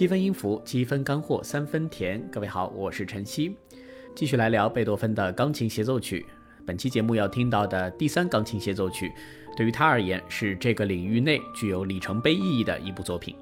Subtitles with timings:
[0.00, 2.26] 七分音符，七分干货，三分甜。
[2.32, 3.54] 各位好，我是晨曦，
[4.14, 6.24] 继续来聊贝多芬的钢琴协奏曲。
[6.66, 9.12] 本期节目要听到的第三钢琴协奏曲，
[9.54, 13.36] 对于他而言是这个领域内具有里程碑意义的一部作品。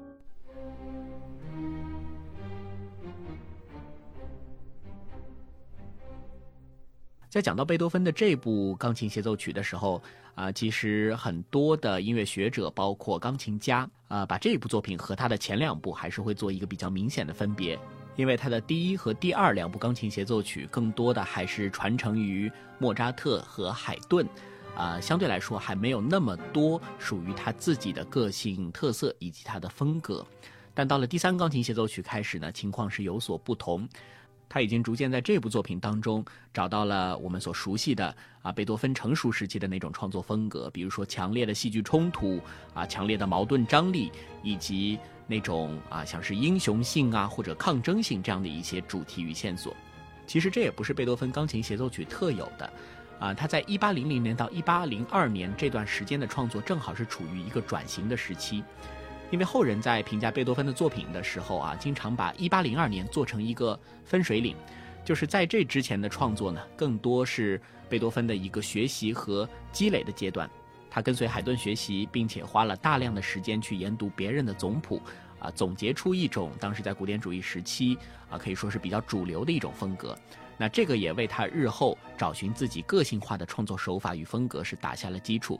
[7.29, 10.01] 在讲到贝多芬的这部钢琴协奏曲的时候，
[10.33, 17.77] 啊，其实很多的音乐学者，包括钢琴家，啊，把这部作品和他的前两部还是会做一个比较明显的分别，
[18.15, 24.27] 因为他的第一和第二两部钢琴协奏曲更多的还是传承于莫扎特和海顿，
[24.75, 30.25] 啊，相对来说还没有那么多属于他自己的个性特色以及他的风格，
[30.73, 33.87] 但到了第三钢琴协奏曲开始呢，情况是有所不同。
[34.49, 42.41] 他已经逐渐在这部作品当中找到了我们所熟悉的啊贝多芬成熟时期的那种创作风格，比如说强烈的戏剧冲突
[42.73, 49.75] 啊，强烈的矛盾张力，以及那种啊像是英雄性啊或者抗争性这样的一些主题与线索。
[50.25, 52.73] 其实这也不是贝多芬钢琴协奏曲特有的，
[53.19, 58.63] 啊，他在一八零零年到一八零二年这段时间的创作正好是处于一个转型的时期。
[59.31, 64.55] 因为后人在评价贝多芬的作品的时候啊，经常把1802年做成一个分水岭，
[65.05, 70.49] 就是在这之前的创作呢，更多是贝多芬的一个学习和积累的阶段。
[70.89, 74.99] 他跟随海顿学习，并且花了大量的时间去研读别人的总谱，
[75.37, 77.95] 啊，总结出一种当时在古典主义时期
[78.31, 80.17] 啊，可以说是比较主流的一种风格。
[80.57, 85.59] 那这个也为他日后找寻自己个性化的创作手法与风格是打下了基础。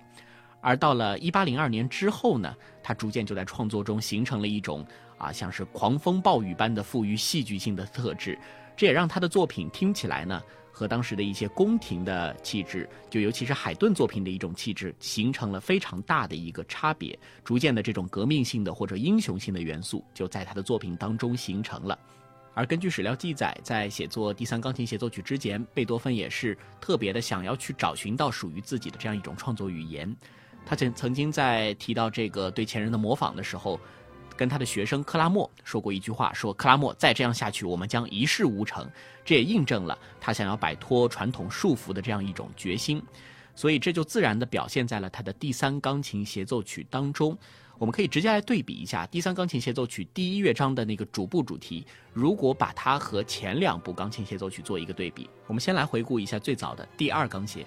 [0.61, 4.85] 而到了一八零二年之后呢，他逐渐就在创作中形成了一种
[5.17, 8.37] 啊，像是狂风暴雨般的富于戏剧性的特质，
[8.75, 17.17] 这也让他的作品听起来呢，和当时的一些宫廷的气质，就尤其是海顿作品的一种气质，形成了非常大的一个差别。
[17.43, 21.97] 逐渐的这种革命性的或者英雄性的元素，就在他的作品当中形成了。
[22.53, 30.13] 而根据史料记载，在写作第三钢琴协奏曲之前，贝多芬也是特别的想要去找寻到属于自己的这样一种创作语言。
[30.65, 33.79] 他曾曾经在提到这个对前人的模仿的时候，
[34.35, 38.89] 跟他的学生克拉默说过一句话：说克拉默再这样下去，我们将一事无成。
[39.25, 43.01] 这也印证了他想要摆脱传统束缚的这样一种决心。
[43.55, 47.37] 所以这就自然地表现在了他的第三钢琴协奏曲当中。
[47.77, 57.65] 我们可以直接来对比一下第三钢琴协奏曲第一乐章的那个主部主题，如果把它和前两部钢琴协奏曲做一个对比，我们先来回顾一下最早的第二钢协。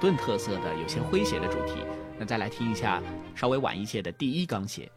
[0.00, 1.84] 顿特色的、有些诙谐的主题。
[2.18, 3.02] 那再来听一下
[3.34, 4.90] 稍微晚一些的第一钢协。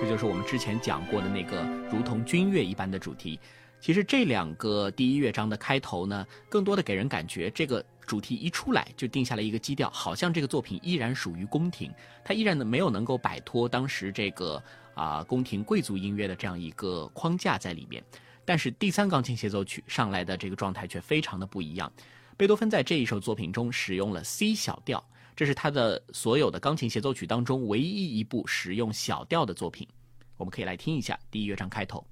[0.00, 3.38] 这就是我们之前讲过的那个如同军乐一般的主题。
[3.82, 11.92] 其实这两个第一乐章的开头呢，更多的给人感觉，这个主题一出来就定下了一个基调，好像这个作品依然属于宫廷，
[12.24, 14.62] 它依然呢没有能够摆脱当时这个
[14.94, 18.00] 啊宫廷贵族音乐的这样一个框架在里面。
[18.44, 21.92] 但是第三钢琴协奏曲上来的这个状态却非常的不一样。
[22.36, 25.04] 贝多芬在这一首作品中使用了 C 小调。
[25.34, 29.88] 这是他的所有的钢琴协奏曲当中唯一一部使用小调的作品，
[30.36, 32.06] 我们可以来听一下第一乐章开头。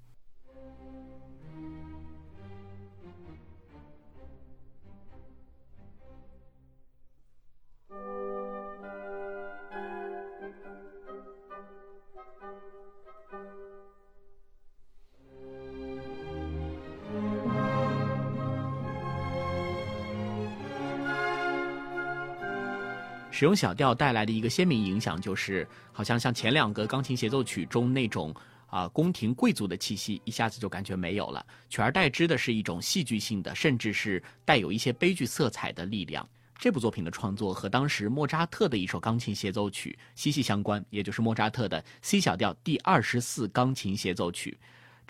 [23.41, 28.35] 使用小调带来的一个鲜明影响，就是好像像前两个钢琴协奏曲中那种
[28.67, 36.29] 啊宫廷贵族的气息，一下子就感觉没有了，取而代之的是一种戏剧性的，甚至是带有一些悲剧色彩的力量。
[36.59, 44.61] 这部作品的创作和当时莫扎特的一首钢琴协奏曲息息相关，也就是莫扎特的 C 小调第二十四钢琴协奏曲。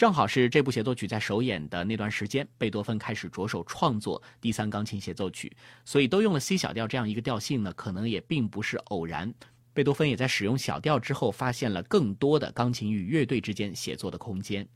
[0.01, 5.55] 正好是这部协奏曲在首演的那段时间，贝多芬开始着手创作第三钢琴协奏曲，
[5.85, 9.31] 所以都用了 C 小调这样一个调性呢，可能也并不是偶然。
[9.75, 14.67] 贝多芬也在使用小调之后，发现了更多的钢琴与乐队之间写作的空间。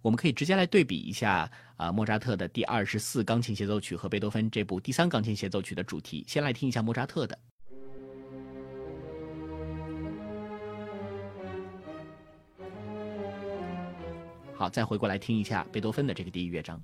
[0.00, 6.24] 我们可以直接来对比一下啊，莫扎特的第二十四钢琴协奏曲和贝多芬这部第三钢琴协奏曲的主题。
[6.26, 7.38] 先来听一下莫扎特的。
[14.62, 16.80] 好，再回过来听一下贝多芬的这个第一乐章。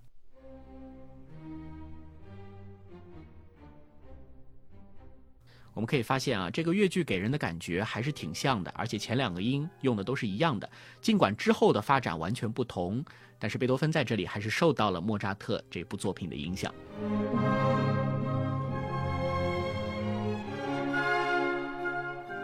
[5.74, 10.68] 我们可以发现啊，这个乐句给人的感觉还是挺像的，而且前两个音用的都是一样的。
[11.00, 13.04] 尽管之后的发展完全不同，
[13.38, 16.74] 但是贝多芬在这里还是受到了莫扎特这部作品的影响。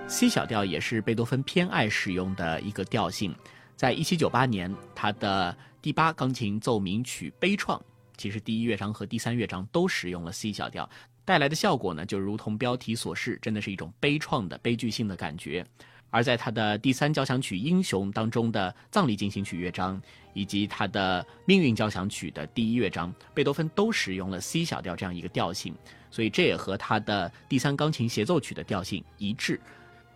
[0.06, 3.34] C 小调也是贝多芬偏爱使用的一个调性，
[3.76, 7.78] 在一七九八年，他的第八钢琴奏鸣曲《悲怆》，
[8.16, 10.88] 其实第一乐章和第三乐章都使用了 C 小调。
[11.24, 15.66] 带来的效果呢，就如同标题所示，真的是一种悲怆的悲剧性的感觉。
[16.10, 20.00] 而在他的第三交响曲《英雄》当中的葬礼进行曲乐章，
[20.32, 25.74] 以及他的命运交响曲的第一乐章，贝多芬都使用了 C 小调这样一个调性，
[26.12, 29.60] 所以这也和他的第三钢琴协奏曲的调性一致。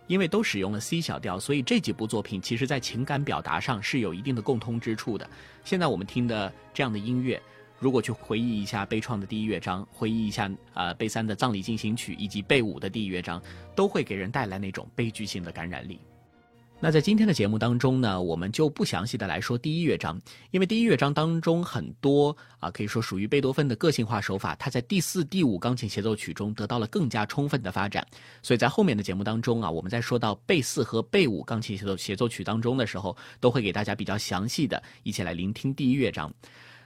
[0.09, 5.29] 因为都使用了 C 小调，所以这几部作品其实在情感表达上是有一定的共通之处的。
[5.63, 7.39] 现在我们听的这样的音乐。
[7.77, 13.39] 如果去回忆一下悲怆的第一乐章，回忆一下呃贝三的葬礼进行曲，以及贝五的第一乐章，
[13.75, 15.99] 都会给人带来那种悲剧性的感染力。
[16.81, 20.17] 那在今天的节目当中呢，我们就不详细的来说第一乐章，
[20.51, 28.07] 因为第一乐章当中很多啊，可以说属于贝多芬的个性化手法，他在第四、第五钢琴协奏曲中得到了更加充分的发展。
[28.41, 36.33] 所以在后面的节目当中啊，我们在说到贝四和贝五钢琴协奏协奏曲当中的时候，都会给大家比较详细的一起来聆听第一乐章。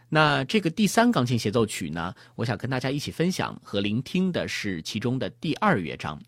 [0.10, 6.20] 那这个第三钢琴协奏曲呢，我想跟大家一起分享和聆听的是其中的第二乐章。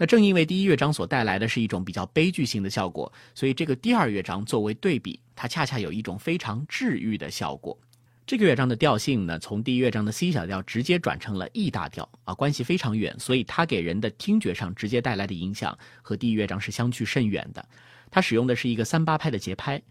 [0.00, 7.78] 那正因为第一乐章所带来的是一种比较悲剧性的效果，所以这个第二乐章作为对比，它恰恰有一种非常治愈的效果。
[8.26, 17.62] 这个乐章的调性呢，从第一乐章的 C 小调直接转成了 E 大调啊，关系非常远，所以它给人的听觉上直接带来的影响和第一乐章是相去甚远的。
[18.10, 19.82] 它使用的是一个三八拍的节拍。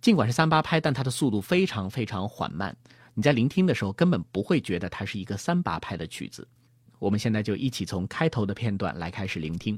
[0.00, 2.76] 尽管是三八拍，但它的速度非常非常缓慢。
[3.14, 6.48] 你在聆听的时候根本不会觉得它是一个三八拍的曲子。
[7.02, 9.76] 我们现在就一起从开头的片段来开始聆听。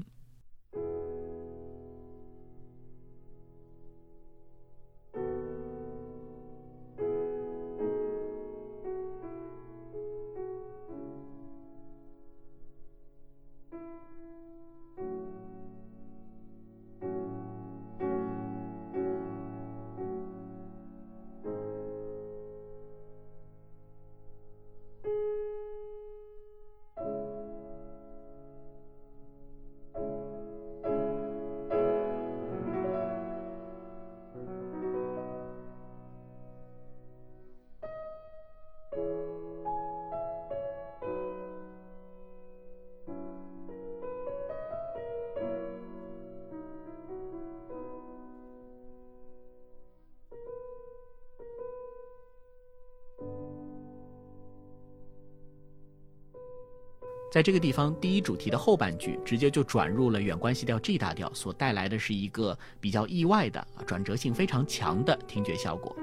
[57.35, 65.93] 在这个地方，第一主题的后半句直接就转入了远关系调 G 大调，所带来的是一个比较意外的转折性非常强的听觉效果。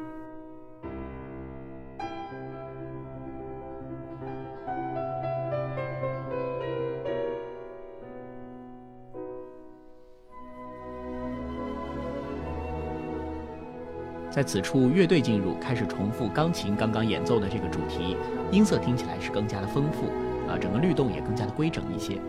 [14.31, 18.19] 在此处，乐队进入，开始重复钢琴刚刚演奏的这个主题，
[18.51, 20.10] 音色听起来是更加的丰富。
[20.52, 22.20] 啊，整个律动也更加的规整一些。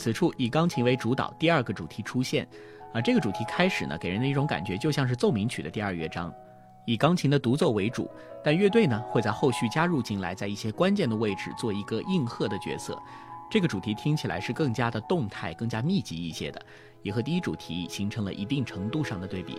[0.00, 2.48] 此处以钢琴为主导，第二个主题出现，
[2.94, 6.32] 啊，这个主题开始呢，给人的一种感觉就像是奏鸣曲的第二乐章，
[6.86, 8.10] 以钢琴的独奏为主，
[8.42, 12.98] 但乐队呢会在后续加入进来，在一些关键的位置做一个应和的角色。
[13.50, 16.64] 这个主题听起来是更加的动态、更加密集一些的，
[17.02, 19.58] 也和第一主题形成了一定程度上的对比。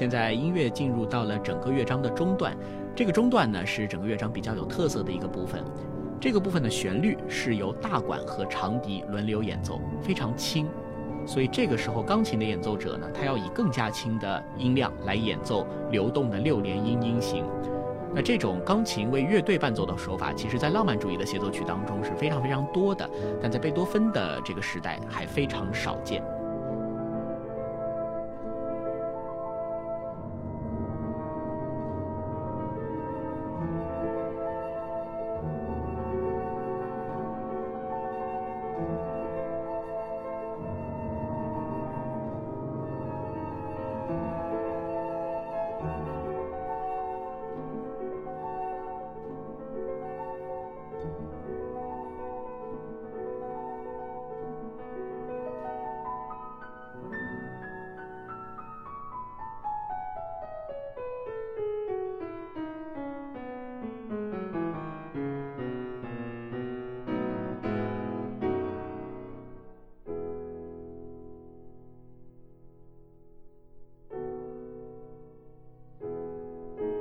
[0.00, 2.56] 现在音乐进入到了整个乐章的中段，
[2.96, 5.62] 这个中段呢是整个乐章比较有特色的一个部分。
[6.18, 10.66] 这个部分的旋律是由大管和长笛轮流演奏，非常轻，
[11.26, 17.44] 所以这个时候钢琴的演奏者呢，他要以更加轻的音量来演奏流动的六连音音型。
[18.14, 23.06] 那这种钢琴为乐队伴奏的手法，其实在浪漫主义的协奏曲当中是非常非常多的，
[23.38, 26.24] 但在贝多芬的这个时代还非常少见。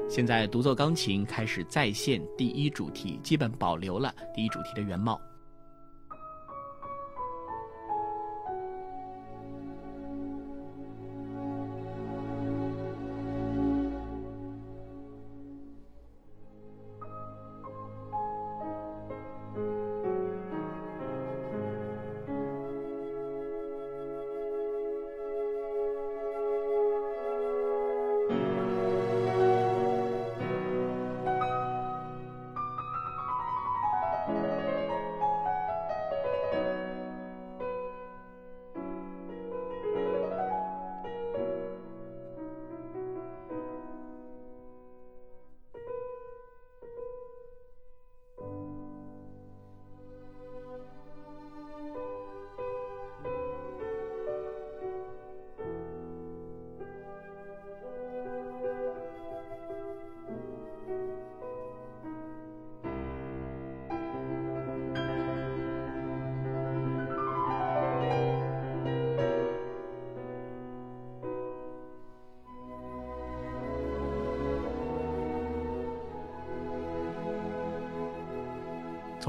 [0.10, 5.22] 现在独奏钢琴开始再现第一主题，基本保留了第一主题的原貌。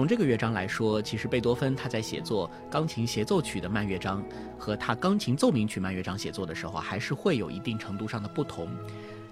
[0.00, 4.25] 从这个乐章来说，其实贝多芬他在写作钢琴协奏曲的慢乐章
[4.59, 8.71] 和他钢琴奏鸣曲慢乐章写作的时候，还是会有一定程度上的不同。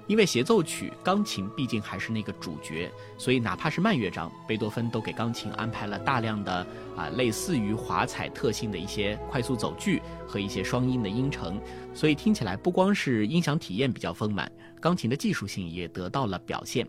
[0.07, 11.59] 因为协奏曲钢琴毕竟还是那个主角，所以哪怕是慢乐章，贝多芬都给钢琴安排了大量的啊类似于华彩特性的一些快速走句和一些双音的音程，
[11.95, 16.87] 所以听起来不光是音响体验比较丰满，钢琴的技术性也得到了表现。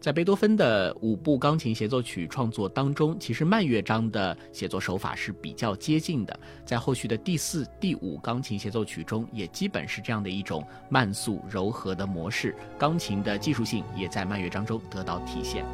[0.00, 6.40] 在贝多芬的五部钢琴协奏曲创作当中，其实慢乐章的写作手法是比较接近的。
[6.64, 12.56] 在后续的第四、第五钢琴协奏曲中，也基本是这样的一种慢速柔和的模式。
[12.78, 15.66] 钢琴的技术性也在慢乐章中得到体现。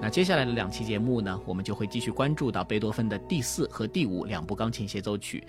[0.00, 5.42] 那接下来的两期节目呢，我们就会继续关注到贝多芬的第四和第五两部钢琴协奏曲。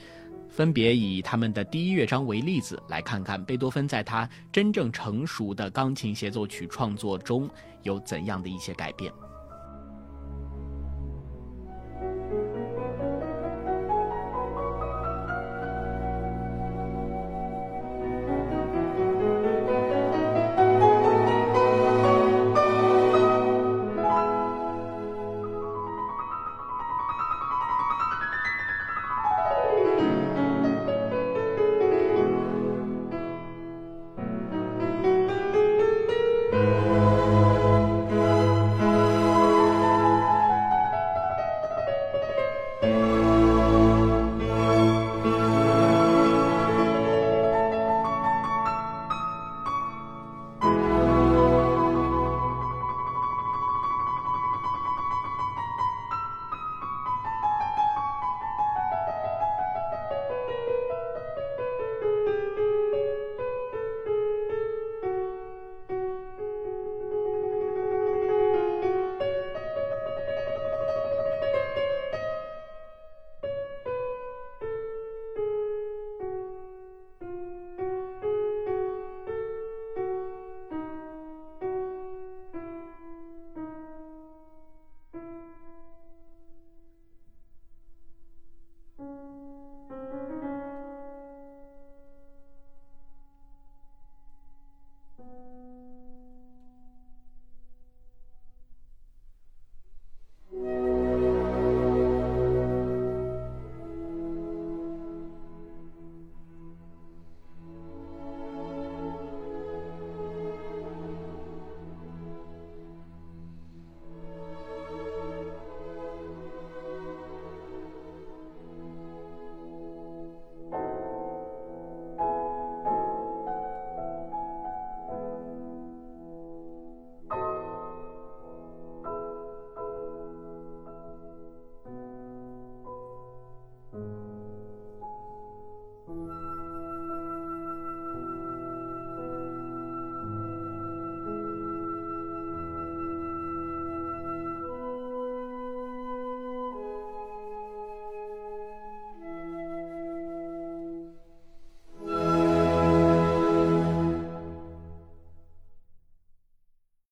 [0.52, 7.50] 分别以他们的第一乐章为例子，来看看贝多芬在他真正成熟的钢琴协奏曲创作中
[7.84, 9.12] 有怎样的一些改变。